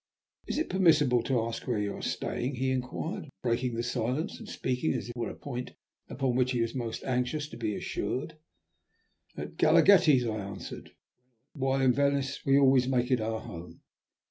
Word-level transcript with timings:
"Is 0.47 0.57
it 0.57 0.71
permissible 0.71 1.21
to 1.21 1.41
ask 1.43 1.67
where 1.67 1.77
you 1.77 1.93
are 1.93 2.01
staying?" 2.01 2.55
he 2.55 2.71
inquired, 2.71 3.29
breaking 3.43 3.75
the 3.75 3.83
silence 3.83 4.39
and 4.39 4.49
speaking 4.49 4.95
as 4.95 5.03
if 5.03 5.09
it 5.11 5.15
were 5.15 5.29
a 5.29 5.35
point 5.35 5.73
upon 6.09 6.35
which 6.35 6.53
he 6.53 6.61
was 6.61 6.73
most 6.73 7.03
anxious 7.03 7.47
to 7.49 7.55
be 7.55 7.75
assured. 7.75 8.35
"At 9.37 9.57
Galaghetti's," 9.57 10.25
I 10.25 10.37
answered. 10.39 10.93
"While 11.53 11.81
in 11.81 11.93
Venice 11.93 12.43
we 12.43 12.57
always 12.57 12.87
make 12.87 13.11
it 13.11 13.21
our 13.21 13.41
home." 13.41 13.81